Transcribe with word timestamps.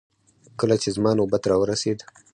کله 0.59 0.75
چې 0.81 0.89
زما 0.95 1.11
نوبت 1.19 1.43
راورسېد. 1.51 1.99